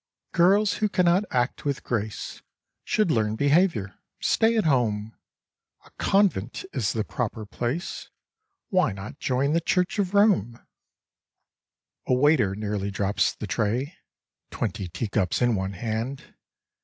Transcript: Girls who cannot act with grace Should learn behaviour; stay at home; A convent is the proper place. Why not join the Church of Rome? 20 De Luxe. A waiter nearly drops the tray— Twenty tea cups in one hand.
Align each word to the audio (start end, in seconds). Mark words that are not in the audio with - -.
Girls 0.31 0.77
who 0.77 0.89
cannot 0.89 1.25
act 1.29 1.63
with 1.63 1.83
grace 1.83 2.41
Should 2.83 3.11
learn 3.11 3.35
behaviour; 3.35 3.99
stay 4.19 4.57
at 4.57 4.63
home; 4.63 5.15
A 5.85 5.91
convent 5.99 6.65
is 6.73 6.93
the 6.93 7.03
proper 7.03 7.45
place. 7.45 8.09
Why 8.69 8.93
not 8.93 9.19
join 9.19 9.53
the 9.53 9.61
Church 9.61 9.99
of 9.99 10.15
Rome? 10.15 10.53
20 10.55 10.57
De 10.57 10.57
Luxe. 10.57 10.63
A 12.07 12.13
waiter 12.15 12.55
nearly 12.55 12.89
drops 12.89 13.35
the 13.35 13.45
tray— 13.45 13.97
Twenty 14.49 14.87
tea 14.87 15.07
cups 15.07 15.39
in 15.39 15.53
one 15.53 15.73
hand. 15.73 16.33